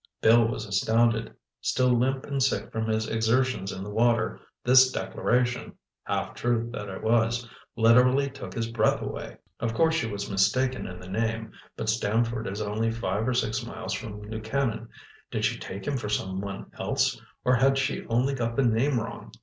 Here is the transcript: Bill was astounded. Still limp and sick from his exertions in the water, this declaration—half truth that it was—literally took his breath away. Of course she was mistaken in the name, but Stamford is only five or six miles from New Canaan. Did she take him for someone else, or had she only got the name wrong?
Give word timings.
Bill 0.19 0.47
was 0.47 0.65
astounded. 0.65 1.35
Still 1.61 1.89
limp 1.95 2.25
and 2.25 2.41
sick 2.41 2.71
from 2.71 2.87
his 2.87 3.07
exertions 3.07 3.71
in 3.71 3.83
the 3.83 3.91
water, 3.91 4.39
this 4.63 4.91
declaration—half 4.91 6.33
truth 6.33 6.71
that 6.71 6.89
it 6.89 7.03
was—literally 7.03 8.31
took 8.31 8.55
his 8.55 8.65
breath 8.67 8.99
away. 9.03 9.37
Of 9.59 9.75
course 9.75 9.93
she 9.93 10.07
was 10.07 10.27
mistaken 10.27 10.87
in 10.87 10.99
the 10.99 11.07
name, 11.07 11.51
but 11.77 11.87
Stamford 11.87 12.47
is 12.47 12.61
only 12.63 12.89
five 12.91 13.27
or 13.27 13.33
six 13.35 13.63
miles 13.63 13.93
from 13.93 14.21
New 14.23 14.41
Canaan. 14.41 14.89
Did 15.29 15.45
she 15.45 15.59
take 15.59 15.85
him 15.85 15.97
for 15.97 16.09
someone 16.09 16.71
else, 16.79 17.21
or 17.45 17.53
had 17.57 17.77
she 17.77 18.03
only 18.07 18.33
got 18.33 18.55
the 18.55 18.65
name 18.65 18.99
wrong? 18.99 19.31